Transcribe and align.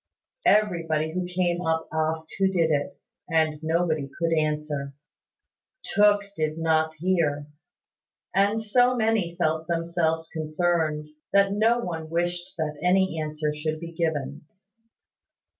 Everybody 0.47 1.13
who 1.13 1.27
came 1.27 1.61
up 1.61 1.87
asked 1.93 2.33
who 2.39 2.47
did 2.47 2.71
it; 2.71 2.99
and 3.29 3.59
nobody 3.61 4.09
could 4.17 4.33
answer. 4.35 4.93
Tooke 5.83 6.23
did 6.35 6.57
not 6.57 6.95
hear; 6.95 7.45
and 8.33 8.59
so 8.59 8.95
many 8.95 9.35
felt 9.35 9.67
themselves 9.67 10.27
concerned, 10.29 11.09
that 11.33 11.51
no 11.53 11.77
one 11.77 12.09
wished 12.09 12.53
that 12.57 12.79
any 12.81 13.21
answer 13.21 13.53
should 13.53 13.79
be 13.79 13.91
given. 13.93 14.47